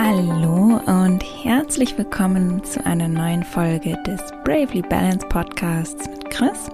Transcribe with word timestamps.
Hallo 0.00 0.80
und 0.86 1.24
herzlich 1.42 1.98
willkommen 1.98 2.62
zu 2.62 2.86
einer 2.86 3.08
neuen 3.08 3.42
Folge 3.42 4.00
des 4.06 4.20
Bravely 4.44 4.80
Balance 4.80 5.26
Podcasts 5.26 6.08
mit 6.08 6.30
Chris. 6.30 6.68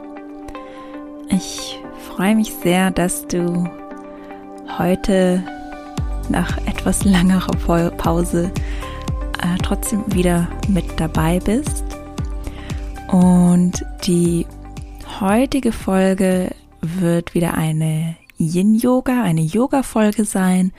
Ich 1.31 1.79
freue 2.07 2.35
mich 2.35 2.53
sehr, 2.53 2.91
dass 2.91 3.27
du 3.27 3.67
heute 4.77 5.43
nach 6.29 6.59
etwas 6.67 7.05
langerer 7.05 7.57
Pause 7.97 8.53
äh, 9.43 9.57
trotzdem 9.63 10.05
wieder 10.13 10.47
mit 10.69 10.85
dabei 11.01 11.41
bist. 11.41 11.83
Und 13.11 13.87
die 14.07 14.47
heutige 15.19 15.73
Folge 15.73 16.55
wird 16.83 17.35
wieder 17.35 17.55
eine 17.55 18.17
Yin-Yoga, 18.37 19.23
eine 19.23 19.41
Yoga-Folge 19.41 20.27
sein. 20.27 20.73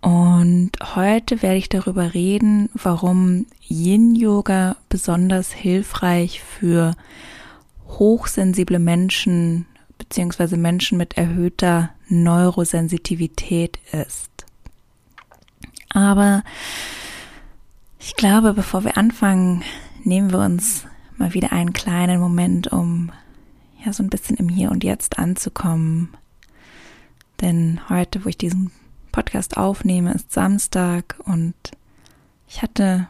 Und 0.00 0.72
heute 0.94 1.42
werde 1.42 1.56
ich 1.56 1.68
darüber 1.68 2.14
reden, 2.14 2.70
warum 2.74 3.46
Yin-Yoga 3.68 4.76
besonders 4.88 5.52
hilfreich 5.52 6.40
für 6.40 6.94
hochsensible 7.88 8.78
Menschen 8.78 9.66
beziehungsweise 9.98 10.56
Menschen 10.56 10.96
mit 10.96 11.18
erhöhter 11.18 11.90
Neurosensitivität 12.08 13.78
ist. 13.92 14.30
Aber 15.90 16.44
ich 17.98 18.14
glaube, 18.14 18.54
bevor 18.54 18.84
wir 18.84 18.96
anfangen, 18.96 19.64
nehmen 20.04 20.30
wir 20.32 20.38
uns 20.38 20.86
mal 21.16 21.34
wieder 21.34 21.52
einen 21.52 21.72
kleinen 21.72 22.20
Moment, 22.20 22.72
um 22.72 23.10
ja 23.84 23.92
so 23.92 24.02
ein 24.02 24.10
bisschen 24.10 24.36
im 24.36 24.48
Hier 24.48 24.70
und 24.70 24.84
Jetzt 24.84 25.18
anzukommen. 25.18 26.10
Denn 27.40 27.80
heute, 27.88 28.24
wo 28.24 28.28
ich 28.28 28.38
diesen 28.38 28.70
Podcast 29.18 29.56
aufnehme, 29.56 30.12
ist 30.12 30.30
Samstag 30.30 31.16
und 31.24 31.56
ich 32.46 32.62
hatte 32.62 33.08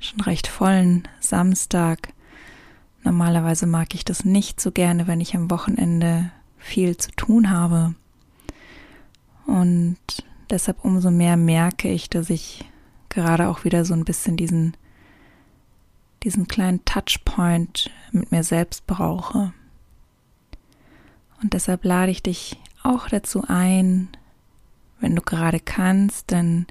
schon 0.00 0.20
recht 0.22 0.48
vollen 0.48 1.06
Samstag. 1.20 2.12
Normalerweise 3.04 3.68
mag 3.68 3.94
ich 3.94 4.04
das 4.04 4.24
nicht 4.24 4.60
so 4.60 4.72
gerne, 4.72 5.06
wenn 5.06 5.20
ich 5.20 5.36
am 5.36 5.48
Wochenende 5.48 6.32
viel 6.58 6.96
zu 6.96 7.12
tun 7.12 7.48
habe. 7.48 7.94
Und 9.46 9.98
deshalb 10.50 10.84
umso 10.84 11.12
mehr 11.12 11.36
merke 11.36 11.88
ich, 11.88 12.10
dass 12.10 12.28
ich 12.28 12.64
gerade 13.08 13.50
auch 13.50 13.62
wieder 13.62 13.84
so 13.84 13.94
ein 13.94 14.04
bisschen 14.04 14.36
diesen, 14.36 14.76
diesen 16.24 16.48
kleinen 16.48 16.84
Touchpoint 16.84 17.88
mit 18.10 18.32
mir 18.32 18.42
selbst 18.42 18.84
brauche. 18.88 19.52
Und 21.40 21.52
deshalb 21.52 21.84
lade 21.84 22.10
ich 22.10 22.20
dich 22.20 22.56
auch 22.82 23.08
dazu 23.08 23.44
ein, 23.46 24.08
wenn 25.00 25.16
du 25.16 25.22
gerade 25.22 25.60
kannst, 25.60 26.30
dann 26.30 26.66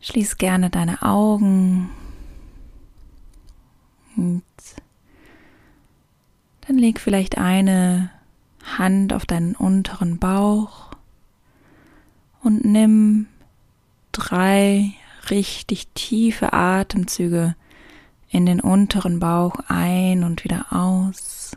schließ 0.00 0.38
gerne 0.38 0.70
deine 0.70 1.02
Augen 1.02 1.90
und 4.16 4.42
dann 6.62 6.78
leg 6.78 7.00
vielleicht 7.00 7.38
eine 7.38 8.10
Hand 8.76 9.12
auf 9.12 9.26
deinen 9.26 9.54
unteren 9.54 10.18
Bauch 10.18 10.90
und 12.42 12.64
nimm 12.64 13.26
drei 14.12 14.92
richtig 15.30 15.88
tiefe 15.94 16.52
Atemzüge 16.52 17.54
in 18.30 18.46
den 18.46 18.60
unteren 18.60 19.20
Bauch 19.20 19.56
ein 19.68 20.24
und 20.24 20.44
wieder 20.44 20.66
aus, 20.70 21.52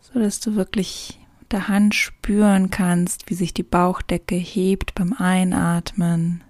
so 0.00 0.18
dass 0.18 0.40
du 0.40 0.56
wirklich 0.56 1.19
der 1.50 1.68
Hand 1.68 1.94
spüren 1.94 2.70
kannst, 2.70 3.28
wie 3.28 3.34
sich 3.34 3.52
die 3.52 3.62
Bauchdecke 3.62 4.36
hebt 4.36 4.94
beim 4.94 5.12
Einatmen, 5.12 6.42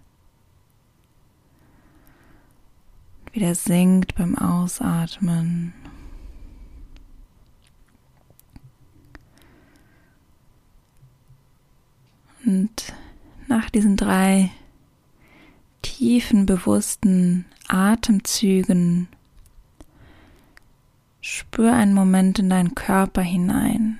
wieder 3.32 3.54
sinkt 3.54 4.14
beim 4.16 4.36
Ausatmen. 4.36 5.72
Und 12.44 12.92
nach 13.46 13.70
diesen 13.70 13.96
drei 13.96 14.50
tiefen, 15.82 16.46
bewussten 16.46 17.44
Atemzügen 17.68 19.08
spür 21.20 21.72
einen 21.74 21.94
Moment 21.94 22.38
in 22.38 22.50
deinen 22.50 22.74
Körper 22.74 23.22
hinein. 23.22 23.98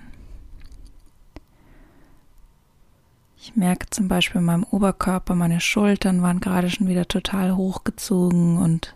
Ich 3.42 3.56
merke 3.56 3.88
zum 3.88 4.06
Beispiel 4.06 4.40
in 4.40 4.44
meinem 4.44 4.64
Oberkörper, 4.64 5.34
meine 5.34 5.62
Schultern 5.62 6.20
waren 6.20 6.40
gerade 6.40 6.68
schon 6.68 6.88
wieder 6.88 7.08
total 7.08 7.56
hochgezogen 7.56 8.58
und 8.58 8.94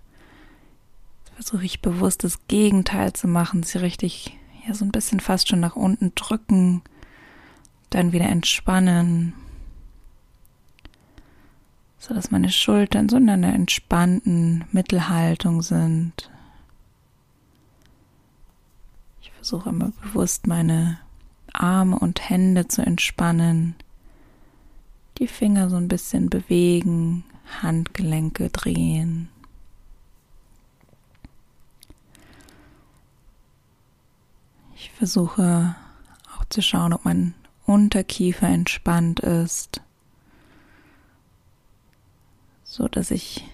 versuche 1.34 1.64
ich 1.64 1.80
bewusst 1.80 2.24
das 2.24 2.46
Gegenteil 2.46 3.14
zu 3.14 3.26
machen, 3.26 3.62
sie 3.62 3.78
richtig, 3.78 4.36
ja, 4.66 4.74
so 4.74 4.84
ein 4.84 4.92
bisschen 4.92 5.20
fast 5.20 5.48
schon 5.48 5.60
nach 5.60 5.76
unten 5.76 6.14
drücken, 6.14 6.82
dann 7.88 8.12
wieder 8.12 8.26
entspannen, 8.26 9.32
so 11.98 12.12
dass 12.12 12.30
meine 12.30 12.50
Schultern 12.50 13.08
so 13.08 13.16
in 13.16 13.30
einer 13.30 13.54
entspannten 13.54 14.66
Mittelhaltung 14.72 15.62
sind. 15.62 16.30
Ich 19.22 19.32
versuche 19.32 19.70
immer 19.70 19.90
bewusst 20.02 20.46
meine 20.46 20.98
Arme 21.50 21.98
und 21.98 22.28
Hände 22.28 22.68
zu 22.68 22.82
entspannen 22.82 23.74
die 25.18 25.28
Finger 25.28 25.70
so 25.70 25.76
ein 25.76 25.88
bisschen 25.88 26.28
bewegen, 26.28 27.24
Handgelenke 27.62 28.50
drehen. 28.50 29.28
Ich 34.76 34.90
versuche 34.90 35.76
auch 36.36 36.44
zu 36.46 36.62
schauen, 36.62 36.92
ob 36.92 37.04
mein 37.04 37.34
Unterkiefer 37.64 38.48
entspannt 38.48 39.20
ist, 39.20 39.80
so 42.64 42.88
dass 42.88 43.10
ich 43.10 43.44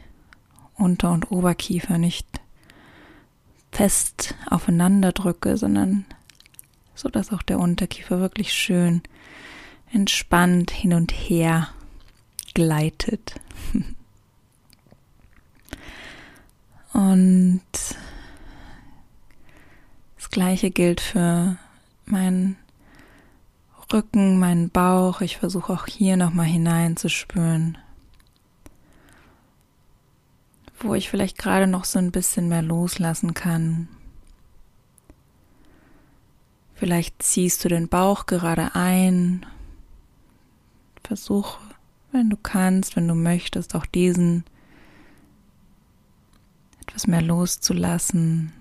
Unter- 0.74 1.12
und 1.12 1.30
Oberkiefer 1.30 1.98
nicht 1.98 2.40
fest 3.70 4.34
aufeinander 4.48 5.12
drücke, 5.12 5.56
sondern 5.56 6.06
so 6.94 7.08
dass 7.08 7.32
auch 7.32 7.42
der 7.42 7.58
Unterkiefer 7.58 8.18
wirklich 8.20 8.52
schön 8.52 9.02
entspannt 9.92 10.70
hin 10.70 10.94
und 10.94 11.12
her 11.12 11.68
gleitet. 12.54 13.34
Und 16.92 17.62
das 20.16 20.30
gleiche 20.30 20.70
gilt 20.70 21.00
für 21.00 21.56
meinen 22.04 22.56
Rücken, 23.92 24.38
meinen 24.38 24.70
Bauch. 24.70 25.20
Ich 25.20 25.38
versuche 25.38 25.72
auch 25.72 25.86
hier 25.86 26.16
nochmal 26.16 26.46
hineinzuspüren, 26.46 27.78
wo 30.78 30.94
ich 30.94 31.08
vielleicht 31.08 31.38
gerade 31.38 31.66
noch 31.66 31.84
so 31.84 31.98
ein 31.98 32.12
bisschen 32.12 32.48
mehr 32.48 32.62
loslassen 32.62 33.34
kann. 33.34 33.88
Vielleicht 36.74 37.22
ziehst 37.22 37.64
du 37.64 37.68
den 37.68 37.88
Bauch 37.88 38.26
gerade 38.26 38.74
ein 38.74 39.44
Versuche, 41.10 41.58
wenn 42.12 42.30
du 42.30 42.36
kannst, 42.36 42.94
wenn 42.94 43.08
du 43.08 43.16
möchtest, 43.16 43.74
auch 43.74 43.84
diesen 43.84 44.44
etwas 46.82 47.08
mehr 47.08 47.20
loszulassen. 47.20 48.52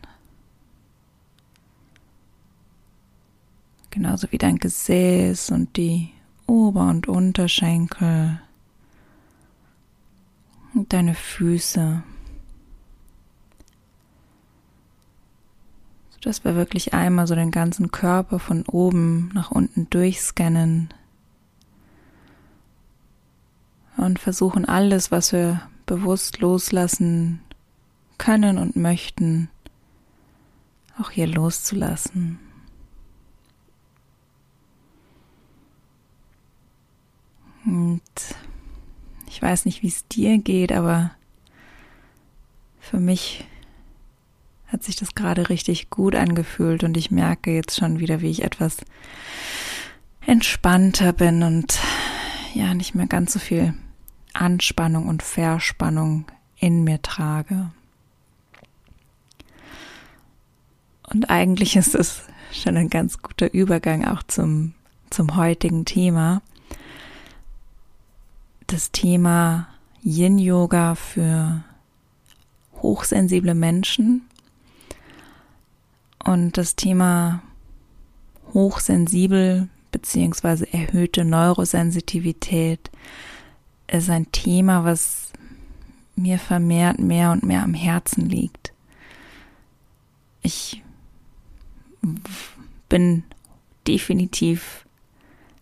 Genauso 3.92 4.32
wie 4.32 4.40
dein 4.40 4.58
Gesäß 4.58 5.52
und 5.52 5.78
die 5.78 6.10
Ober- 6.48 6.90
und 6.90 7.08
Unterschenkel 7.08 8.42
und 10.74 10.92
deine 10.92 11.14
Füße. 11.14 12.02
Sodass 16.10 16.44
wir 16.44 16.56
wirklich 16.56 16.96
einmal 16.96 17.28
so 17.28 17.36
den 17.36 17.52
ganzen 17.52 17.92
Körper 17.92 18.40
von 18.40 18.66
oben 18.66 19.30
nach 19.36 19.52
unten 19.52 19.88
durchscannen 19.92 20.92
und 24.00 24.20
versuchen 24.20 24.66
alles, 24.66 25.12
was 25.12 25.34
wir 25.34 25.62
bewusst 25.86 26.40
loslassen 26.40 27.42
können 28.18 28.58
und 28.58 28.76
möchten, 28.76 29.50
auch 31.00 31.12
hier 31.12 31.28
loszulassen. 31.28 32.40
Und 37.66 38.02
ich 39.28 39.42
weiß 39.42 39.66
nicht, 39.66 39.84
wie 39.84 39.88
es 39.88 40.08
dir 40.08 40.38
geht, 40.38 40.72
aber 40.72 41.12
für 42.80 43.00
mich 43.00 43.46
hat 44.68 44.84
sich 44.84 44.96
das 44.96 45.14
gerade 45.16 45.50
richtig 45.50 45.90
gut 45.90 46.16
angefühlt 46.16 46.84
und 46.84 46.96
ich 46.96 47.12
merke 47.12 47.52
jetzt 47.52 47.78
schon 47.78 48.00
wieder, 48.00 48.22
wie 48.22 48.30
ich 48.30 48.44
etwas 48.44 48.78
entspannter 50.26 51.12
bin 51.12 51.44
und 51.44 51.80
ja 52.54 52.74
nicht 52.74 52.96
mehr 52.96 53.08
ganz 53.08 53.34
so 53.34 53.40
viel 53.40 53.74
Anspannung 54.34 55.08
und 55.08 55.24
Verspannung 55.24 56.26
in 56.58 56.84
mir 56.84 57.02
trage. 57.02 57.72
Und 61.12 61.30
eigentlich 61.30 61.76
ist 61.76 61.96
es 61.96 62.22
schon 62.52 62.78
ein 62.78 62.90
ganz 62.90 63.22
guter 63.22 63.54
Übergang 63.54 64.06
auch 64.06 64.24
zum, 64.24 64.74
zum 65.10 65.36
heutigen 65.36 65.86
Thema. 65.86 66.42
Das 68.68 68.92
Thema 68.92 69.68
Yin-Yoga 70.04 70.96
für 70.96 71.64
hochsensible 72.82 73.56
Menschen 73.56 74.28
und 76.24 76.58
das 76.58 76.76
Thema 76.76 77.42
hochsensibel 78.54 79.68
bzw. 79.92 80.66
erhöhte 80.72 81.26
Neurosensitivität 81.26 82.92
ist 83.98 84.10
ein 84.10 84.32
Thema, 84.32 84.84
was 84.84 85.32
mir 86.16 86.38
vermehrt 86.38 87.00
mehr 87.00 87.32
und 87.32 87.44
mehr 87.44 87.64
am 87.64 87.74
Herzen 87.74 88.30
liegt. 88.30 88.74
Ich 90.42 90.84
bin 92.88 93.24
definitiv 93.88 94.86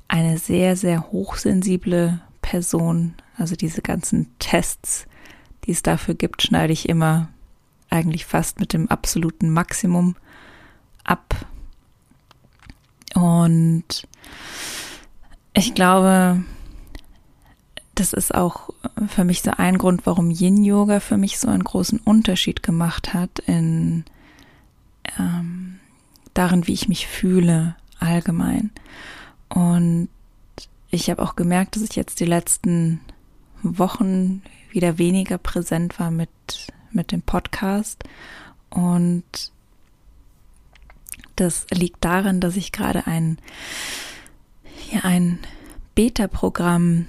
eine 0.07 0.37
sehr, 0.37 0.75
sehr 0.75 1.11
hochsensible 1.11 2.21
Person. 2.41 3.15
Also 3.37 3.55
diese 3.55 3.81
ganzen 3.81 4.27
Tests, 4.39 5.05
die 5.65 5.71
es 5.71 5.83
dafür 5.83 6.15
gibt, 6.15 6.41
schneide 6.41 6.73
ich 6.73 6.89
immer 6.89 7.29
eigentlich 7.89 8.25
fast 8.25 8.59
mit 8.59 8.73
dem 8.73 8.89
absoluten 8.89 9.49
Maximum 9.49 10.15
ab. 11.03 11.35
Und 13.13 14.07
ich 15.53 15.73
glaube, 15.73 16.43
das 17.99 18.13
ist 18.13 18.33
auch 18.33 18.69
für 19.07 19.23
mich 19.23 19.41
so 19.41 19.51
ein 19.57 19.77
Grund, 19.77 20.05
warum 20.05 20.29
Yin 20.29 20.63
Yoga 20.63 20.99
für 20.99 21.17
mich 21.17 21.39
so 21.39 21.47
einen 21.47 21.63
großen 21.63 21.99
Unterschied 21.99 22.61
gemacht 22.61 23.13
hat 23.13 23.39
in 23.39 24.05
ähm, 25.17 25.79
darin, 26.33 26.67
wie 26.67 26.73
ich 26.73 26.87
mich 26.87 27.07
fühle 27.07 27.75
allgemein. 27.99 28.69
Und 29.49 30.09
ich 30.91 31.09
habe 31.09 31.23
auch 31.23 31.35
gemerkt, 31.35 31.75
dass 31.75 31.83
ich 31.83 31.95
jetzt 31.95 32.19
die 32.19 32.25
letzten 32.25 32.99
Wochen 33.63 34.43
wieder 34.69 34.99
weniger 34.99 35.39
präsent 35.39 35.99
war 35.99 36.11
mit, 36.11 36.29
mit 36.91 37.11
dem 37.11 37.23
Podcast. 37.23 38.03
Und 38.69 39.51
das 41.35 41.65
liegt 41.71 42.05
daran, 42.05 42.39
dass 42.39 42.55
ich 42.55 42.71
gerade 42.71 43.07
ein, 43.07 43.39
ja, 44.91 45.01
ein 45.03 45.39
Beta-Programm 45.95 47.07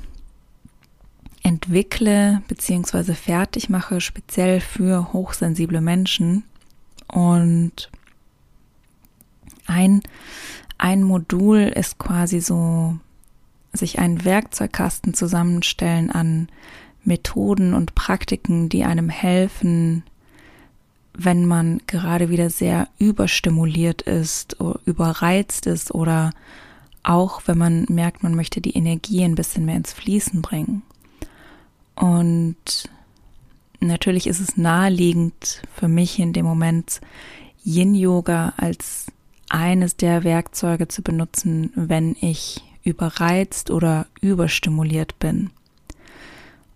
entwickle 1.48 2.42
bzw. 2.46 3.14
fertig 3.14 3.70
mache, 3.70 4.02
speziell 4.02 4.60
für 4.60 5.14
hochsensible 5.14 5.80
Menschen. 5.80 6.44
Und 7.06 7.90
ein, 9.66 10.02
ein 10.76 11.02
Modul 11.02 11.60
ist 11.60 11.98
quasi 11.98 12.40
so, 12.40 12.98
sich 13.72 13.98
einen 13.98 14.24
Werkzeugkasten 14.24 15.14
zusammenstellen 15.14 16.10
an 16.10 16.48
Methoden 17.02 17.72
und 17.72 17.94
Praktiken, 17.94 18.68
die 18.68 18.84
einem 18.84 19.08
helfen, 19.08 20.02
wenn 21.14 21.46
man 21.46 21.80
gerade 21.86 22.28
wieder 22.28 22.50
sehr 22.50 22.88
überstimuliert 22.98 24.02
ist, 24.02 24.56
überreizt 24.84 25.66
ist 25.66 25.94
oder 25.94 26.32
auch 27.02 27.42
wenn 27.46 27.56
man 27.56 27.86
merkt, 27.88 28.22
man 28.22 28.34
möchte 28.34 28.60
die 28.60 28.76
Energie 28.76 29.24
ein 29.24 29.34
bisschen 29.34 29.64
mehr 29.64 29.76
ins 29.76 29.94
Fließen 29.94 30.42
bringen. 30.42 30.82
Und 31.98 32.88
natürlich 33.80 34.28
ist 34.28 34.40
es 34.40 34.56
naheliegend 34.56 35.62
für 35.74 35.88
mich 35.88 36.18
in 36.18 36.32
dem 36.32 36.46
Moment 36.46 37.00
Yin 37.64 37.94
Yoga 37.94 38.54
als 38.56 39.06
eines 39.48 39.96
der 39.96 40.22
Werkzeuge 40.22 40.86
zu 40.88 41.02
benutzen, 41.02 41.72
wenn 41.74 42.16
ich 42.20 42.62
überreizt 42.84 43.70
oder 43.70 44.06
überstimuliert 44.20 45.18
bin. 45.18 45.50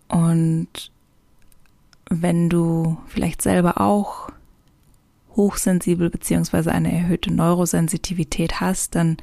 Und 0.09 0.91
wenn 2.09 2.49
du 2.49 2.97
vielleicht 3.07 3.41
selber 3.41 3.79
auch 3.79 4.29
hochsensibel 5.35 6.09
beziehungsweise 6.09 6.71
eine 6.71 6.91
erhöhte 6.91 7.33
Neurosensitivität 7.33 8.59
hast, 8.59 8.95
dann 8.95 9.17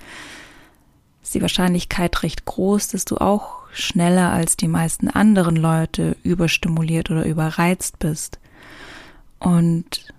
ist 1.23 1.35
die 1.35 1.43
Wahrscheinlichkeit 1.43 2.23
recht 2.23 2.46
groß, 2.46 2.88
dass 2.88 3.05
du 3.05 3.19
auch 3.19 3.59
schneller 3.72 4.32
als 4.32 4.56
die 4.56 4.69
meisten 4.69 5.08
anderen 5.08 5.56
Leute 5.56 6.17
überstimuliert 6.22 7.11
oder 7.11 7.25
überreizt 7.25 7.99
bist. 7.99 8.38
Und 9.38 10.12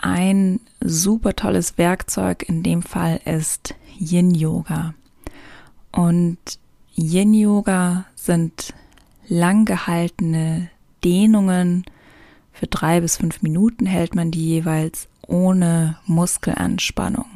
ein 0.00 0.60
super 0.80 1.34
tolles 1.34 1.78
Werkzeug 1.78 2.48
in 2.48 2.62
dem 2.62 2.82
Fall 2.82 3.20
ist 3.24 3.74
Yin 3.98 4.34
Yoga. 4.34 4.94
Und 5.92 6.38
Yin 6.94 7.34
Yoga 7.34 8.04
sind 8.14 8.74
lang 9.28 9.64
gehaltene 9.64 10.68
Dehnungen. 11.04 11.84
Für 12.52 12.66
drei 12.66 13.00
bis 13.00 13.16
fünf 13.16 13.42
Minuten 13.42 13.86
hält 13.86 14.14
man 14.14 14.30
die 14.30 14.46
jeweils 14.46 15.08
ohne 15.26 15.98
Muskelanspannung. 16.06 17.26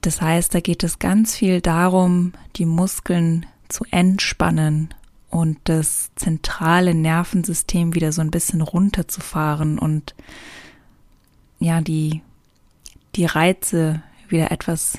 Das 0.00 0.20
heißt, 0.20 0.54
da 0.54 0.60
geht 0.60 0.82
es 0.82 0.98
ganz 0.98 1.36
viel 1.36 1.60
darum, 1.60 2.32
die 2.56 2.66
Muskeln 2.66 3.46
zu 3.72 3.84
entspannen 3.90 4.94
und 5.30 5.58
das 5.64 6.10
zentrale 6.14 6.94
Nervensystem 6.94 7.94
wieder 7.94 8.12
so 8.12 8.20
ein 8.20 8.30
bisschen 8.30 8.60
runterzufahren 8.60 9.78
und 9.78 10.14
ja, 11.58 11.80
die, 11.80 12.20
die 13.16 13.24
Reize 13.24 14.02
wieder 14.28 14.50
etwas 14.50 14.98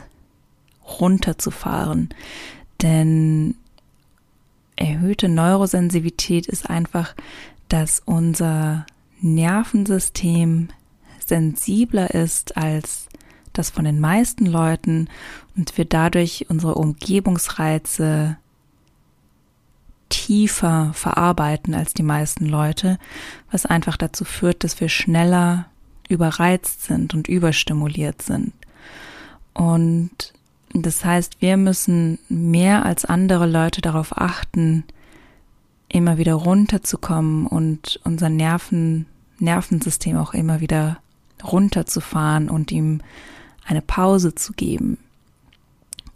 runterzufahren. 1.00 2.10
Denn 2.81 3.56
erhöhte 4.76 5.30
Neurosensivität 5.30 6.48
ist 6.48 6.69
einfach, 6.69 7.16
dass 7.69 8.02
unser 8.06 8.86
Nervensystem 9.22 10.69
sensibler 11.26 12.14
ist 12.14 12.58
als 12.58 13.08
das 13.54 13.69
von 13.69 13.86
den 13.86 14.00
meisten 14.00 14.46
Leuten 14.46 15.10
und 15.56 15.78
wir 15.78 15.86
dadurch 15.86 16.47
unsere 16.50 16.76
Umgebungsreize 16.76 18.38
tiefer 20.14 20.92
verarbeiten 20.94 21.74
als 21.74 21.96
die 21.96 22.04
meisten 22.04 22.46
Leute, 22.46 23.00
was 23.52 23.66
einfach 23.66 23.98
dazu 23.98 24.26
führt, 24.26 24.64
dass 24.64 24.80
wir 24.80 24.88
schneller 24.88 25.66
überreizt 26.08 26.84
sind 26.84 27.16
und 27.16 27.28
überstimuliert 27.28 28.22
sind. 28.22 28.54
Und 29.56 30.34
das 30.72 31.04
heißt, 31.04 31.42
wir 31.42 31.58
müssen 31.58 32.20
mehr 32.30 32.86
als 32.86 33.06
andere 33.06 33.48
Leute 33.48 33.82
darauf 33.82 34.16
achten, 34.16 34.84
immer 35.90 36.20
wieder 36.20 36.36
runterzukommen 36.36 37.48
und 37.48 38.00
unser 38.04 38.30
Nerven, 38.30 39.08
Nervensystem 39.40 40.16
auch 40.18 40.36
immer 40.36 40.60
wieder 40.60 41.00
runterzufahren 41.44 42.52
und 42.52 42.72
ihm 42.72 43.02
eine 43.66 43.82
Pause 43.82 44.36
zu 44.36 44.54
geben. 44.54 45.00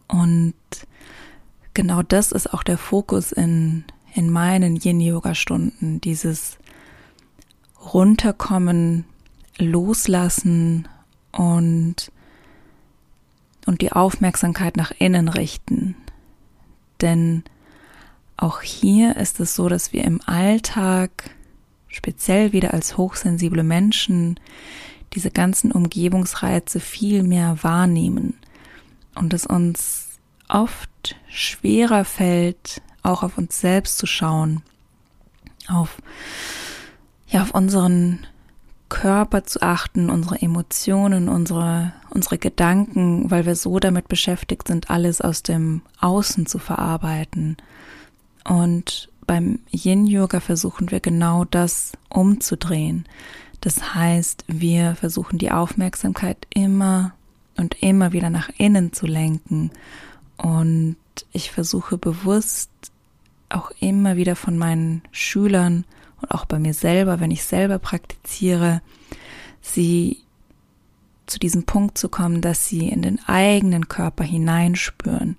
Und 0.07 0.53
genau 1.77 2.01
das 2.01 2.31
ist 2.31 2.55
auch 2.55 2.63
der 2.63 2.79
Fokus 2.79 3.31
in, 3.31 3.85
in 4.15 4.31
meinen 4.31 4.77
Yin-Yoga-Stunden, 4.77 6.01
dieses 6.01 6.57
Runterkommen, 7.93 9.05
Loslassen 9.59 10.87
und, 11.31 12.11
und 13.67 13.81
die 13.81 13.91
Aufmerksamkeit 13.91 14.75
nach 14.75 14.91
innen 14.97 15.29
richten. 15.29 15.95
Denn 16.99 17.43
auch 18.37 18.61
hier 18.61 19.15
ist 19.15 19.39
es 19.39 19.53
so, 19.53 19.69
dass 19.69 19.93
wir 19.93 20.03
im 20.03 20.19
Alltag, 20.25 21.29
speziell 21.89 22.53
wieder 22.53 22.73
als 22.73 22.97
hochsensible 22.97 23.61
Menschen, 23.63 24.39
diese 25.13 25.29
ganzen 25.29 25.71
Umgebungsreize 25.71 26.79
viel 26.79 27.21
mehr 27.21 27.59
wahrnehmen 27.61 28.33
und 29.13 29.35
es 29.35 29.45
uns 29.45 30.06
oft 30.49 31.15
schwerer 31.29 32.05
fällt, 32.05 32.81
auch 33.03 33.23
auf 33.23 33.37
uns 33.37 33.59
selbst 33.59 33.97
zu 33.97 34.05
schauen, 34.05 34.61
auf, 35.67 36.01
ja, 37.27 37.41
auf 37.41 37.51
unseren 37.51 38.25
Körper 38.89 39.43
zu 39.43 39.61
achten, 39.61 40.09
unsere 40.09 40.41
Emotionen, 40.41 41.27
unsere, 41.27 41.93
unsere 42.09 42.37
Gedanken, 42.37 43.29
weil 43.29 43.45
wir 43.45 43.55
so 43.55 43.79
damit 43.79 44.07
beschäftigt 44.07 44.67
sind, 44.67 44.89
alles 44.89 45.19
aus 45.21 45.43
dem 45.43 45.81
Außen 45.99 46.45
zu 46.45 46.57
verarbeiten. 46.57 47.57
Und 48.45 49.09
beim 49.25 49.59
Yin-Yoga 49.71 50.39
versuchen 50.39 50.89
wir 50.89 51.01
genau 51.01 51.43
das 51.43 51.91
umzudrehen. 52.07 53.05
Das 53.59 53.93
heißt, 53.93 54.45
wir 54.47 54.95
versuchen 54.95 55.37
die 55.37 55.51
Aufmerksamkeit 55.51 56.47
immer 56.53 57.13
und 57.57 57.81
immer 57.81 58.13
wieder 58.13 58.29
nach 58.29 58.49
innen 58.57 58.93
zu 58.93 59.05
lenken 59.05 59.71
und 60.37 60.97
ich 61.31 61.51
versuche 61.51 61.97
bewusst 61.97 62.69
auch 63.49 63.71
immer 63.79 64.17
wieder 64.17 64.35
von 64.35 64.57
meinen 64.57 65.01
Schülern 65.11 65.85
und 66.21 66.31
auch 66.31 66.45
bei 66.45 66.59
mir 66.59 66.73
selber, 66.73 67.19
wenn 67.19 67.31
ich 67.31 67.43
selber 67.43 67.79
praktiziere, 67.79 68.81
sie 69.61 70.23
zu 71.25 71.39
diesem 71.39 71.63
Punkt 71.63 71.97
zu 71.97 72.09
kommen, 72.09 72.41
dass 72.41 72.67
sie 72.67 72.87
in 72.87 73.01
den 73.01 73.19
eigenen 73.27 73.87
Körper 73.87 74.23
hineinspüren. 74.23 75.37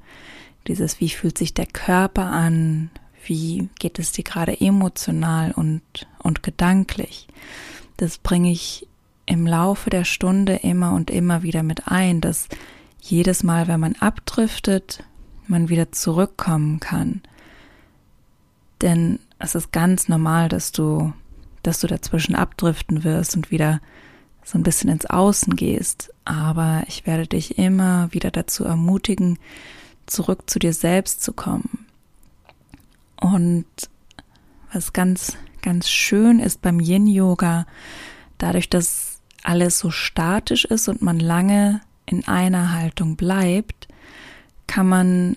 Dieses, 0.67 1.01
wie 1.01 1.09
fühlt 1.09 1.39
sich 1.39 1.55
der 1.55 1.67
Körper 1.67 2.27
an? 2.27 2.91
Wie 3.25 3.69
geht 3.79 3.99
es 3.99 4.13
dir 4.13 4.25
gerade 4.25 4.61
emotional 4.61 5.53
und, 5.53 5.83
und 6.19 6.43
gedanklich? 6.43 7.27
Das 7.97 8.19
bringe 8.19 8.51
ich 8.51 8.87
im 9.27 9.47
Laufe 9.47 9.91
der 9.91 10.05
Stunde 10.05 10.57
immer 10.57 10.93
und 10.93 11.11
immer 11.11 11.43
wieder 11.43 11.63
mit 11.63 11.89
ein, 11.89 12.21
dass 12.21 12.49
jedes 13.01 13.43
Mal, 13.43 13.69
wenn 13.69 13.81
man 13.81 13.95
abdriftet, 13.97 15.05
man 15.47 15.69
wieder 15.69 15.93
zurückkommen 15.93 16.81
kann. 16.81 17.23
Denn 18.83 19.19
es 19.39 19.55
ist 19.55 19.73
ganz 19.73 20.09
normal, 20.09 20.49
dass 20.49 20.73
du, 20.73 21.13
dass 21.63 21.81
du 21.81 21.87
dazwischen 21.87 22.35
abdriften 22.35 23.05
wirst 23.05 23.37
und 23.37 23.51
wieder 23.51 23.81
so 24.45 24.59
ein 24.59 24.63
bisschen 24.63 24.91
ins 24.91 25.07
Außen 25.07 25.57
gehst. 25.57 26.13
Aber 26.25 26.85
ich 26.87 27.07
werde 27.07 27.27
dich 27.27 27.59
immer 27.59 28.13
wieder 28.13 28.31
dazu 28.31 28.65
ermutigen, 28.65 29.39
zurück 30.07 30.49
zu 30.49 30.59
dir 30.59 30.73
selbst 30.73 31.23
zu 31.23 31.33
kommen. 31.33 31.87
Und 33.21 33.67
was 34.73 34.93
ganz, 34.93 35.37
ganz 35.63 35.89
schön 35.89 36.41
ist 36.41 36.63
beim 36.63 36.81
Yin-Yoga, 36.81 37.67
dadurch, 38.39 38.69
dass 38.69 39.21
alles 39.43 39.79
so 39.79 39.91
statisch 39.91 40.65
ist 40.65 40.89
und 40.89 41.03
man 41.03 41.21
lange 41.21 41.81
in 42.09 42.27
einer 42.27 42.73
Haltung 42.73 43.17
bleibt, 43.17 43.89
kann 44.67 44.89
man 44.89 45.37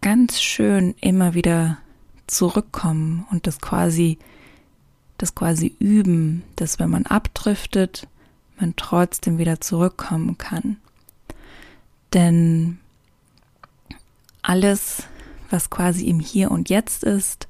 ganz 0.00 0.40
schön 0.40 0.94
immer 1.00 1.34
wieder 1.34 1.78
zurückkommen 2.26 3.26
und 3.30 3.46
das 3.46 3.60
quasi, 3.60 4.18
das 5.18 5.34
quasi 5.34 5.74
üben, 5.78 6.42
dass 6.56 6.78
wenn 6.78 6.90
man 6.90 7.06
abdriftet, 7.06 8.08
man 8.58 8.74
trotzdem 8.76 9.38
wieder 9.38 9.60
zurückkommen 9.60 10.38
kann. 10.38 10.78
Denn 12.12 12.78
alles, 14.42 15.04
was 15.50 15.70
quasi 15.70 16.06
im 16.06 16.20
Hier 16.20 16.50
und 16.50 16.68
Jetzt 16.70 17.04
ist, 17.04 17.48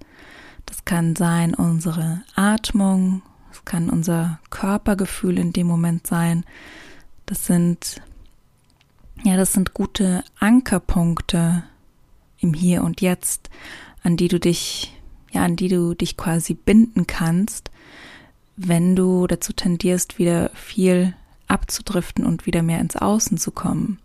das 0.67 0.85
kann 0.85 1.17
sein 1.17 1.55
unsere 1.55 2.23
Atmung, 2.35 3.23
es 3.51 3.65
kann 3.65 3.91
unser 3.91 4.39
Körpergefühl 4.51 5.39
in 5.39 5.53
dem 5.53 5.67
Moment 5.67 6.07
sein. 6.07 6.45
Das 7.33 7.47
sind, 7.47 8.03
ja, 9.25 9.39
das 9.39 9.55
sind 9.55 9.73
gute 9.73 10.23
Ankerpunkte 10.39 11.63
im 12.37 12.53
Hier 12.53 12.85
und 12.85 13.01
Jetzt, 13.01 13.49
an 14.03 14.19
die 14.19 14.29
du 14.29 14.39
dich, 14.39 14.93
ja, 15.31 15.43
an 15.43 15.57
die 15.57 15.69
du 15.69 15.95
dich 15.95 16.19
quasi 16.19 16.53
binden 16.53 17.07
kannst, 17.07 17.71
wenn 18.59 18.95
du 18.95 19.27
dazu 19.27 19.55
tendierst, 19.55 20.19
wieder 20.19 20.51
viel 20.51 21.15
abzudriften 21.49 22.27
und 22.27 22.45
wieder 22.45 22.63
mehr 22.63 22.81
ins 22.81 22.97
Außen 22.97 23.39
zu 23.39 23.51
kommen. 23.51 23.99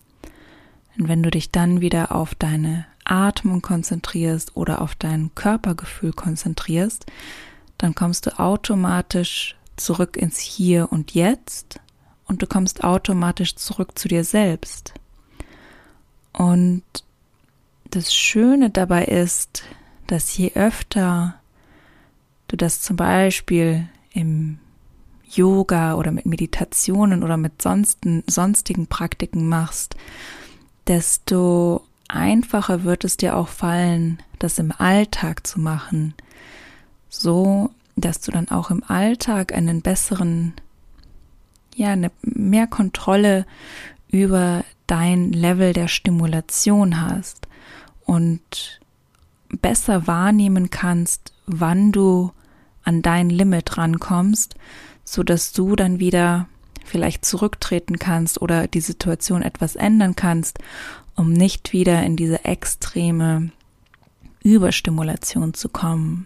Und 0.98 1.10
wenn 1.10 1.22
du 1.22 1.30
dich 1.30 1.52
dann 1.52 1.82
wieder 1.82 2.14
auf 2.14 2.34
deine 2.34 2.86
Atmung 3.04 3.62
konzentrierst 3.62 4.56
oder 4.56 4.82
auf 4.82 4.96
dein 4.96 5.36
Körpergefühl 5.36 6.14
konzentrierst, 6.14 7.06
dann 7.78 7.94
kommst 7.94 8.26
du 8.26 8.40
automatisch 8.40 9.58
zurück 9.76 10.16
ins 10.16 10.40
Hier 10.40 10.94
und 10.94 11.14
Jetzt 11.14 11.82
und 12.28 12.42
du 12.42 12.48
kommst 12.48 12.84
automatisch 12.84 13.56
zurück 13.56 13.98
zu 13.98 14.08
dir 14.08 14.24
selbst. 14.24 14.94
Und 16.34 16.84
das 17.90 18.14
Schöne 18.14 18.70
dabei 18.70 19.06
ist, 19.06 19.64
dass 20.08 20.38
je 20.38 20.52
öfter 20.54 21.36
du 22.48 22.56
das 22.56 22.82
zum 22.82 22.96
Beispiel 22.96 23.88
im 24.14 24.60
Yoga 25.30 25.96
oder 25.96 26.12
mit 26.12 26.26
Meditationen 26.26 27.24
oder 27.24 27.38
mit 27.38 27.62
sonsten, 27.62 28.24
sonstigen 28.28 28.88
Praktiken 28.88 29.50
machst, 29.50 29.96
desto 30.88 31.84
einfacher 32.08 32.84
wird 32.84 33.04
es 33.04 33.18
dir 33.18 33.36
auch 33.36 33.50
fallen, 33.50 34.20
das 34.40 34.60
im 34.60 34.72
Alltag 34.72 35.46
zu 35.46 35.60
machen, 35.60 36.14
so 37.10 37.72
dass 37.96 38.22
du 38.22 38.32
dann 38.32 38.48
auch 38.50 38.70
im 38.70 38.84
Alltag 38.84 39.54
einen 39.54 39.82
besseren, 39.82 40.54
ja, 41.78 41.90
eine 41.92 42.12
mehr 42.22 42.68
Kontrolle 42.68 43.46
über 44.10 44.64
dein 44.88 45.32
Level 45.32 45.74
der 45.74 45.88
Stimulation 45.88 47.02
hast 47.02 47.48
und 48.06 48.82
besser 49.50 50.08
wahrnehmen 50.08 50.70
kannst, 50.70 51.34
wann 51.46 51.92
du 51.92 52.32
an 52.84 53.02
dein 53.02 53.30
Limit 53.30 53.78
rankommst, 53.78 54.56
so 55.04 55.24
dass 55.24 55.52
du 55.54 55.76
dann 55.76 56.00
wieder 56.00 56.48
vielleicht 56.84 57.26
zurücktreten 57.26 58.00
kannst 58.00 58.42
oder 58.42 58.68
die 58.68 58.82
Situation 58.82 59.42
etwas 59.42 59.76
ändern 59.76 60.16
kannst, 60.16 60.60
um 61.16 61.32
nicht 61.32 61.74
wieder 61.74 62.02
in 62.04 62.16
diese 62.16 62.44
extreme 62.46 63.52
Überstimulation 64.42 65.54
zu 65.54 65.70
kommen. 65.70 66.26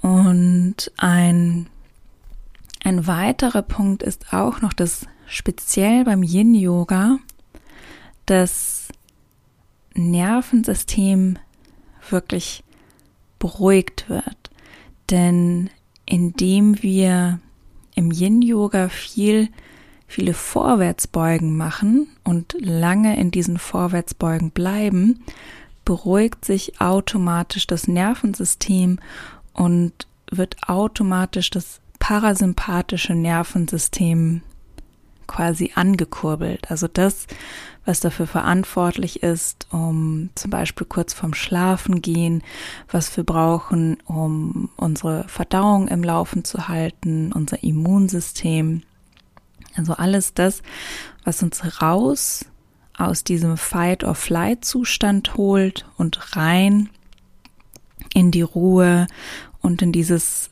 Und 0.00 0.90
ein, 0.96 1.68
ein 2.84 3.06
weiterer 3.06 3.62
Punkt 3.62 4.02
ist 4.02 4.32
auch 4.32 4.60
noch, 4.60 4.72
dass 4.72 5.06
speziell 5.26 6.04
beim 6.04 6.22
Yin 6.22 6.54
Yoga 6.54 7.18
das 8.26 8.88
Nervensystem 9.94 11.38
wirklich 12.10 12.64
beruhigt 13.38 14.08
wird. 14.08 14.50
Denn 15.10 15.70
indem 16.06 16.82
wir 16.82 17.40
im 17.94 18.10
Yin-Yoga 18.10 18.88
viel, 18.88 19.48
viele 20.06 20.34
Vorwärtsbeugen 20.34 21.56
machen 21.56 22.08
und 22.24 22.56
lange 22.58 23.18
in 23.18 23.30
diesen 23.30 23.58
Vorwärtsbeugen 23.58 24.50
bleiben, 24.50 25.22
beruhigt 25.84 26.44
sich 26.44 26.80
automatisch 26.80 27.66
das 27.66 27.88
Nervensystem 27.88 28.98
und 29.52 30.06
wird 30.30 30.68
automatisch 30.68 31.50
das 31.50 31.81
parasympathische 32.02 33.14
Nervensystem 33.14 34.42
quasi 35.28 35.70
angekurbelt. 35.76 36.68
Also 36.68 36.88
das, 36.88 37.28
was 37.84 38.00
dafür 38.00 38.26
verantwortlich 38.26 39.22
ist, 39.22 39.68
um 39.70 40.30
zum 40.34 40.50
Beispiel 40.50 40.84
kurz 40.84 41.14
vorm 41.14 41.32
Schlafen 41.32 42.02
gehen, 42.02 42.42
was 42.90 43.16
wir 43.16 43.22
brauchen, 43.22 43.98
um 44.04 44.68
unsere 44.74 45.28
Verdauung 45.28 45.86
im 45.86 46.02
Laufen 46.02 46.42
zu 46.42 46.66
halten, 46.66 47.32
unser 47.32 47.62
Immunsystem. 47.62 48.82
Also 49.76 49.92
alles 49.92 50.34
das, 50.34 50.62
was 51.22 51.40
uns 51.40 51.80
raus 51.80 52.46
aus 52.98 53.22
diesem 53.22 53.56
Fight-or-Flight-Zustand 53.56 55.36
holt 55.36 55.86
und 55.98 56.36
rein 56.36 56.90
in 58.12 58.32
die 58.32 58.42
Ruhe 58.42 59.06
und 59.60 59.82
in 59.82 59.92
dieses 59.92 60.51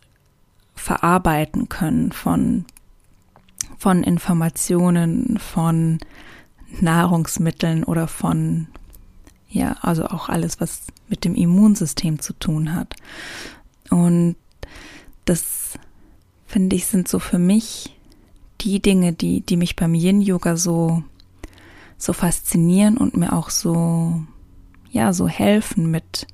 Verarbeiten 0.80 1.68
können 1.68 2.12
von, 2.12 2.64
von 3.78 4.02
Informationen, 4.02 5.38
von 5.38 5.98
Nahrungsmitteln 6.80 7.84
oder 7.84 8.06
von, 8.08 8.68
ja, 9.48 9.76
also 9.80 10.06
auch 10.06 10.28
alles, 10.28 10.60
was 10.60 10.82
mit 11.08 11.24
dem 11.24 11.34
Immunsystem 11.34 12.20
zu 12.20 12.32
tun 12.32 12.74
hat. 12.74 12.94
Und 13.90 14.36
das 15.24 15.78
finde 16.46 16.76
ich 16.76 16.86
sind 16.86 17.08
so 17.08 17.18
für 17.18 17.38
mich 17.38 17.96
die 18.60 18.80
Dinge, 18.80 19.12
die, 19.12 19.40
die 19.40 19.56
mich 19.56 19.76
beim 19.76 19.94
Yin 19.94 20.20
Yoga 20.20 20.56
so, 20.56 21.02
so 21.96 22.12
faszinieren 22.12 22.96
und 22.96 23.16
mir 23.16 23.32
auch 23.32 23.50
so, 23.50 24.22
ja, 24.90 25.12
so 25.12 25.28
helfen 25.28 25.90
mit, 25.90 26.26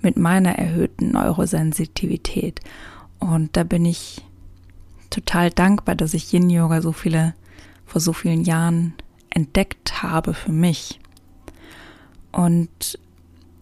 mit 0.00 0.16
meiner 0.16 0.56
erhöhten 0.58 1.12
Neurosensitivität. 1.12 2.60
Und 3.18 3.56
da 3.56 3.64
bin 3.64 3.84
ich 3.84 4.22
total 5.10 5.50
dankbar, 5.50 5.94
dass 5.94 6.14
ich 6.14 6.32
Yin 6.32 6.50
Yoga 6.50 6.82
so 6.82 6.92
viele, 6.92 7.34
vor 7.84 8.00
so 8.00 8.12
vielen 8.12 8.44
Jahren 8.44 8.94
entdeckt 9.30 10.02
habe 10.02 10.34
für 10.34 10.52
mich. 10.52 11.00
Und 12.32 12.98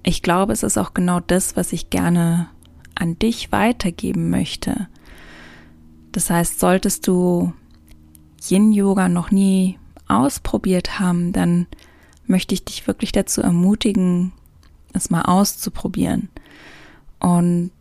ich 0.03 0.23
glaube, 0.23 0.53
es 0.53 0.63
ist 0.63 0.79
auch 0.79 0.95
genau 0.95 1.21
das, 1.21 1.57
was 1.57 1.73
ich 1.73 1.91
gerne 1.91 2.49
an 2.95 3.19
dich 3.19 3.53
weitergeben 3.53 4.31
möchte. 4.31 4.89
Das 6.13 6.31
heißt, 6.31 6.61
solltest 6.61 7.07
du 7.07 7.53
Yin 8.49 8.73
Yoga 8.73 9.09
noch 9.09 9.31
nie 9.31 9.79
ausprobiert 10.07 11.01
haben, 11.01 11.33
dann 11.33 11.67
möchte 12.27 12.55
ich 12.55 12.65
dich 12.65 12.87
wirklich 12.87 13.13
dazu 13.13 13.43
ermutigen, 13.43 14.33
es 14.93 15.11
mal 15.11 15.23
auszuprobieren. 15.23 16.29
Und 17.19 17.73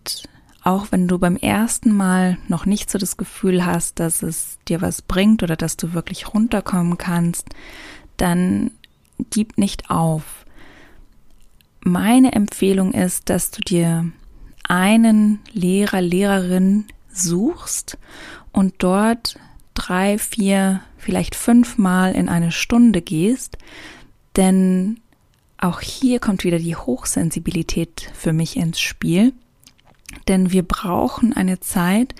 auch 0.63 0.88
wenn 0.91 1.08
du 1.08 1.20
beim 1.20 1.36
ersten 1.36 1.91
Mal 1.93 2.38
noch 2.48 2.65
nicht 2.65 2.89
so 2.89 2.98
das 2.98 3.17
Gefühl 3.17 3.65
hast, 3.65 4.00
dass 4.00 4.24
es 4.24 4.58
dir 4.67 4.82
was 4.82 5.01
bringt 5.01 5.43
oder 5.43 5.58
dass 5.58 5.75
du 5.75 5.93
wirklich 5.93 6.34
runterkommen 6.34 6.98
kannst, 6.98 7.50
dann 8.15 8.72
gib 9.29 9.58
nicht 9.58 9.89
auf. 9.89 10.46
Meine 11.82 12.32
Empfehlung 12.32 12.93
ist, 12.93 13.29
dass 13.29 13.51
du 13.51 13.62
dir 13.62 14.10
einen 14.67 15.39
Lehrer, 15.51 16.00
Lehrerin 16.00 16.86
suchst 17.12 17.98
und 18.53 18.75
dort 18.77 19.38
drei, 19.74 20.17
vier, 20.17 20.79
vielleicht 20.98 21.36
fünfmal 21.36 22.15
in 22.15 22.29
eine 22.29 22.53
Stunde 22.53 23.01
gehst, 23.01 23.58
denn 24.38 25.01
auch 25.58 25.82
hier 25.82 26.20
kommt 26.20 26.46
wieder 26.46 26.60
die 26.60 26.75
Hochsensibilität 26.77 28.10
für 28.13 28.32
mich 28.32 28.55
ins 28.55 28.79
Spiel, 28.79 29.34
denn 30.27 30.51
wir 30.51 30.63
brauchen 30.63 31.34
eine 31.34 31.60
Zeit, 31.60 32.15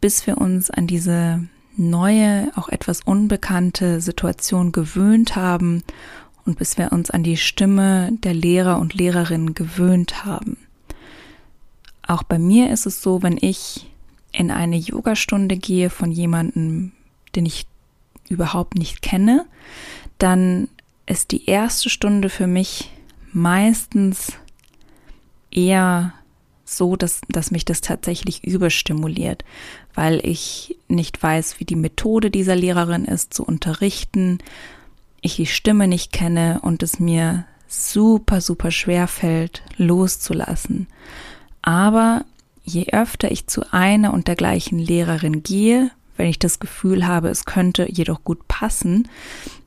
bis 0.00 0.26
wir 0.26 0.38
uns 0.38 0.70
an 0.70 0.86
diese 0.86 1.46
neue, 1.76 2.50
auch 2.56 2.68
etwas 2.68 3.00
unbekannte 3.02 4.00
Situation 4.00 4.72
gewöhnt 4.72 5.36
haben 5.36 5.82
und 6.44 6.58
bis 6.58 6.76
wir 6.76 6.92
uns 6.92 7.10
an 7.10 7.22
die 7.22 7.36
Stimme 7.36 8.10
der 8.12 8.34
Lehrer 8.34 8.78
und 8.78 8.94
Lehrerinnen 8.94 9.54
gewöhnt 9.54 10.24
haben. 10.24 10.56
Auch 12.06 12.22
bei 12.22 12.38
mir 12.38 12.70
ist 12.70 12.86
es 12.86 13.00
so, 13.00 13.22
wenn 13.22 13.38
ich 13.40 13.90
in 14.32 14.50
eine 14.50 14.76
Yogastunde 14.76 15.56
gehe 15.56 15.88
von 15.88 16.10
jemandem, 16.10 16.92
den 17.36 17.46
ich 17.46 17.66
überhaupt 18.28 18.76
nicht 18.76 19.02
kenne, 19.02 19.46
dann 20.18 20.68
ist 21.06 21.30
die 21.32 21.46
erste 21.46 21.90
Stunde 21.90 22.28
für 22.28 22.46
mich 22.46 22.90
meistens 23.32 24.32
eher 25.50 26.14
so, 26.76 26.96
dass, 26.96 27.20
dass 27.28 27.50
mich 27.50 27.64
das 27.64 27.80
tatsächlich 27.80 28.44
überstimuliert, 28.44 29.44
weil 29.94 30.20
ich 30.24 30.76
nicht 30.88 31.22
weiß, 31.22 31.60
wie 31.60 31.64
die 31.64 31.76
Methode 31.76 32.30
dieser 32.30 32.56
Lehrerin 32.56 33.04
ist, 33.04 33.34
zu 33.34 33.44
unterrichten, 33.44 34.38
ich 35.20 35.36
die 35.36 35.46
Stimme 35.46 35.86
nicht 35.86 36.12
kenne 36.12 36.60
und 36.62 36.82
es 36.82 36.98
mir 36.98 37.44
super, 37.68 38.40
super 38.40 38.70
schwer 38.70 39.06
fällt, 39.06 39.62
loszulassen. 39.76 40.88
Aber 41.62 42.24
je 42.64 42.88
öfter 42.92 43.30
ich 43.30 43.46
zu 43.46 43.72
einer 43.72 44.12
und 44.12 44.28
der 44.28 44.36
gleichen 44.36 44.78
Lehrerin 44.78 45.42
gehe, 45.42 45.90
wenn 46.16 46.28
ich 46.28 46.38
das 46.38 46.60
Gefühl 46.60 47.06
habe, 47.06 47.28
es 47.28 47.44
könnte 47.44 47.90
jedoch 47.90 48.24
gut 48.24 48.46
passen, 48.48 49.08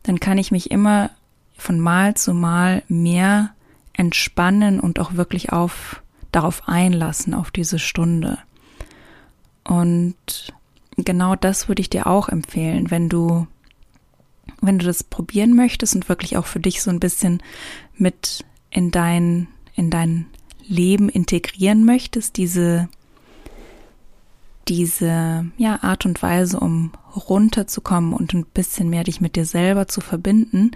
dann 0.04 0.20
kann 0.20 0.38
ich 0.38 0.52
mich 0.52 0.72
immer 0.72 1.10
von 1.58 1.80
Mal 1.80 2.16
zu 2.16 2.34
Mal 2.34 2.84
mehr 2.88 3.52
entspannen 3.94 4.80
und 4.80 5.00
auch 5.00 5.16
wirklich 5.16 5.52
auf 5.52 6.02
darauf 6.36 6.68
einlassen, 6.68 7.34
auf 7.34 7.52
diese 7.52 7.80
Stunde. 7.80 8.38
Und 9.64 10.54
genau 10.98 11.36
das 11.36 11.68
würde 11.68 11.82
ich 11.82 11.90
dir 11.90 12.08
auch 12.08 12.30
empfehlen, 12.30 12.92
wenn 12.92 13.10
du, 13.10 13.48
wenn 14.62 14.80
du 14.80 14.86
das 14.86 15.04
probieren 15.04 15.56
möchtest 15.56 15.96
und 15.96 16.10
wirklich 16.10 16.38
auch 16.38 16.46
für 16.46 16.60
dich 16.60 16.82
so 16.82 16.92
ein 16.92 17.00
bisschen 17.00 17.42
mit 17.98 18.46
in 18.70 18.92
dein, 18.92 19.48
in 19.76 19.90
dein 19.90 20.28
Leben 20.68 21.10
integrieren 21.10 21.86
möchtest, 21.86 22.38
diese, 22.38 22.90
diese, 24.68 25.46
ja, 25.58 25.84
Art 25.84 26.06
und 26.06 26.22
Weise, 26.22 26.60
um 26.60 26.92
runterzukommen 27.16 28.14
und 28.14 28.34
ein 28.34 28.46
bisschen 28.46 28.90
mehr 28.90 29.04
dich 29.04 29.22
mit 29.22 29.36
dir 29.36 29.46
selber 29.46 29.88
zu 29.88 30.02
verbinden, 30.02 30.72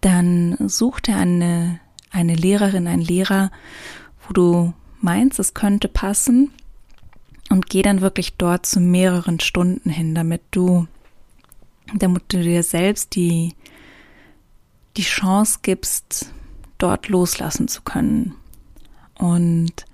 dann 0.00 0.56
such 0.68 1.00
dir 1.00 1.16
eine, 1.16 1.80
eine 2.10 2.34
Lehrerin, 2.34 2.86
einen 2.86 3.02
Lehrer, 3.02 3.50
wo 4.26 4.32
du 4.32 4.74
meinst, 5.00 5.38
es 5.38 5.54
könnte 5.54 5.88
passen 5.88 6.50
und 7.50 7.68
geh 7.68 7.82
dann 7.82 8.00
wirklich 8.00 8.34
dort 8.36 8.66
zu 8.66 8.80
mehreren 8.80 9.40
Stunden 9.40 9.90
hin, 9.90 10.14
damit 10.14 10.42
du, 10.50 10.86
damit 11.94 12.24
du 12.28 12.42
dir 12.42 12.62
selbst 12.62 13.14
die, 13.14 13.54
die 14.96 15.02
Chance 15.02 15.60
gibst, 15.62 16.32
dort 16.78 17.08
loslassen 17.08 17.68
zu 17.68 17.82
können. 17.82 18.34
Und 19.14 19.86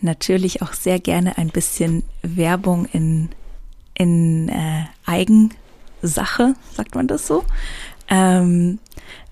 natürlich 0.00 0.62
auch 0.62 0.72
sehr 0.72 0.98
gerne 0.98 1.38
ein 1.38 1.48
bisschen 1.48 2.02
Werbung 2.22 2.86
in, 2.86 3.30
in 3.94 4.48
äh, 4.48 4.84
Eigensache, 5.06 6.54
sagt 6.74 6.94
man 6.94 7.06
das 7.06 7.26
so. 7.26 7.44
Ähm, 8.10 8.80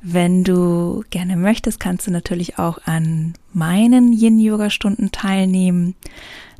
wenn 0.01 0.45
du 0.45 1.05
gerne 1.11 1.37
möchtest, 1.37 1.81
kannst 1.81 2.07
du 2.07 2.13
natürlich 2.13 2.59
auch 2.59 2.79
an 2.85 3.35
meinen 3.53 4.13
Yin-Yoga-Stunden 4.13 5.11
teilnehmen. 5.11 5.97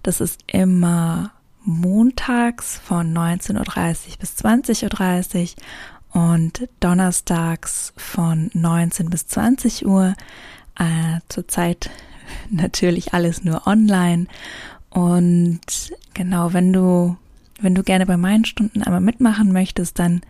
Das 0.03 0.21
ist 0.21 0.41
immer 0.47 1.33
montags 1.65 2.79
von 2.79 3.15
19.30 3.15 3.57
Uhr 3.57 4.17
bis 4.19 4.37
20.30 4.37 5.55
Uhr 6.15 6.23
und 6.23 6.69
donnerstags 6.81 7.93
von 7.97 8.51
19 8.55 9.11
bis 9.11 9.29
20 9.29 9.87
Uhr. 9.87 10.15
Äh, 10.77 11.21
zurzeit 11.29 11.91
natürlich 12.51 13.15
alles 13.15 13.45
nur 13.45 13.67
online. 13.67 14.27
Und 14.91 15.61
genau, 16.15 16.53
wenn 16.53 16.73
du, 16.73 17.17
wenn 17.61 17.75
du 17.75 17.83
gerne 17.83 18.07
bei 18.07 18.17
meinen 18.17 18.45
Stunden 18.45 18.83
einmal 18.83 19.01
mitmachen 19.01 19.53
möchtest, 19.53 19.99
dann 19.99 20.23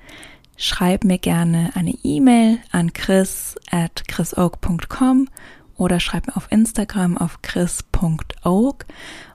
schreib 0.59 1.05
mir 1.05 1.19
gerne 1.19 1.71
eine 1.75 1.95
E-Mail 2.03 2.59
an 2.71 2.93
chris 2.93 3.55
at 3.71 4.07
chrisoak.com 4.09 5.29
oder 5.77 6.01
schreib 6.01 6.27
mir 6.27 6.37
auf 6.37 6.51
Instagram 6.51 7.17
auf 7.17 7.41
chris.oak 7.41 8.85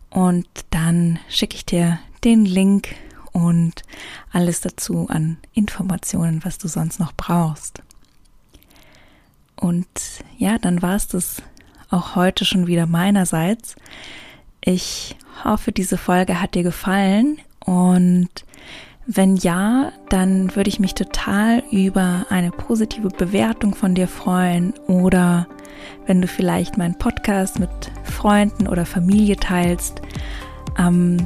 und 0.10 0.48
dann 0.70 1.18
schicke 1.30 1.56
ich 1.56 1.66
dir 1.66 1.98
den 2.24 2.46
Link 2.46 2.94
und 3.32 3.82
alles 4.32 4.62
dazu 4.62 5.08
an 5.10 5.38
Informationen, 5.54 6.44
was 6.44 6.60
du 6.60 6.68
sonst 6.68 7.00
noch 7.00 7.14
brauchst. 7.14 7.82
Und 9.56 9.88
ja, 10.38 10.58
dann 10.58 10.82
war 10.82 10.96
es 10.96 11.08
das 11.08 11.42
auch 11.90 12.16
heute 12.16 12.44
schon 12.44 12.68
wieder 12.68 12.86
meinerseits. 12.86 13.76
Ich 14.62 15.16
hoffe, 15.44 15.72
diese 15.72 15.98
Folge 15.98 16.42
hat 16.42 16.54
dir 16.54 16.64
gefallen 16.64 17.40
und 17.66 18.30
wenn 19.06 19.36
ja, 19.36 19.92
dann 20.10 20.56
würde 20.56 20.70
ich 20.70 20.80
mich 20.80 20.94
total 20.94 21.64
über 21.72 22.26
eine 22.30 22.52
positive 22.52 23.10
Bewertung 23.10 23.76
von 23.76 23.96
dir 23.96 24.08
freuen 24.08 24.74
oder 24.88 25.48
wenn 26.06 26.22
du 26.22 26.28
vielleicht 26.28 26.78
meinen 26.78 26.98
Podcast 26.98 27.60
mit 27.60 27.70
Freunden 28.04 28.68
oder 28.68 28.86
Familie 28.86 29.36
teilst. 29.36 30.02
Am, 30.76 31.18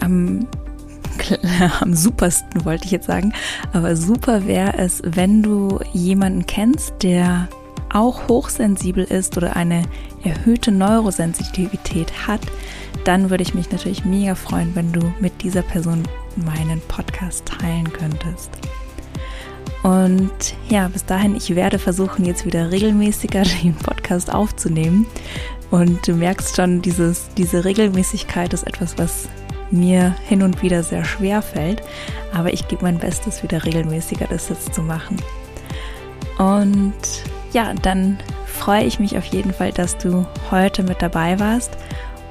am, 0.00 0.46
am 1.80 1.94
supersten 1.94 2.64
wollte 2.64 2.86
ich 2.86 2.90
jetzt 2.90 3.06
sagen, 3.06 3.32
aber 3.72 3.96
super 3.96 4.46
wäre 4.46 4.76
es, 4.78 5.02
wenn 5.04 5.42
du 5.42 5.78
jemanden 5.92 6.46
kennst, 6.46 7.02
der 7.02 7.48
auch 7.92 8.28
hochsensibel 8.28 9.04
ist 9.04 9.36
oder 9.36 9.54
eine 9.54 9.84
erhöhte 10.24 10.72
Neurosensitivität 10.72 12.26
hat, 12.26 12.40
dann 13.04 13.30
würde 13.30 13.42
ich 13.42 13.54
mich 13.54 13.70
natürlich 13.70 14.04
mega 14.04 14.34
freuen, 14.34 14.74
wenn 14.74 14.92
du 14.92 15.12
mit 15.20 15.42
dieser 15.42 15.62
Person 15.62 16.04
meinen 16.36 16.80
Podcast 16.88 17.46
teilen 17.46 17.92
könntest. 17.92 18.50
Und 19.82 20.54
ja, 20.68 20.88
bis 20.88 21.04
dahin, 21.04 21.34
ich 21.34 21.54
werde 21.56 21.78
versuchen, 21.78 22.24
jetzt 22.24 22.46
wieder 22.46 22.70
regelmäßiger 22.70 23.42
den 23.62 23.74
Podcast 23.74 24.32
aufzunehmen. 24.32 25.06
Und 25.70 26.06
du 26.06 26.14
merkst 26.14 26.56
schon, 26.56 26.82
dieses, 26.82 27.28
diese 27.36 27.64
Regelmäßigkeit 27.64 28.52
ist 28.52 28.66
etwas, 28.66 28.98
was 28.98 29.28
mir 29.70 30.14
hin 30.28 30.42
und 30.42 30.62
wieder 30.62 30.82
sehr 30.82 31.04
schwer 31.04 31.42
fällt. 31.42 31.82
Aber 32.32 32.52
ich 32.52 32.68
gebe 32.68 32.82
mein 32.82 32.98
Bestes, 32.98 33.42
wieder 33.42 33.64
regelmäßiger 33.64 34.26
das 34.26 34.48
jetzt 34.50 34.74
zu 34.74 34.82
machen. 34.82 35.16
Und 36.38 36.94
ja, 37.52 37.72
dann 37.82 38.18
freue 38.46 38.84
ich 38.84 39.00
mich 39.00 39.16
auf 39.16 39.24
jeden 39.26 39.52
Fall, 39.52 39.72
dass 39.72 39.96
du 39.98 40.26
heute 40.50 40.82
mit 40.82 41.02
dabei 41.02 41.40
warst. 41.40 41.72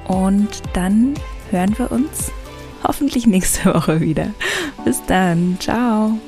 Und 0.06 0.62
dann 0.72 1.14
hören 1.50 1.76
wir 1.78 1.90
uns 1.92 2.32
hoffentlich 2.84 3.26
nächste 3.26 3.74
Woche 3.74 4.00
wieder. 4.00 4.28
Bis 4.84 5.04
dann. 5.06 5.56
Ciao. 5.60 6.18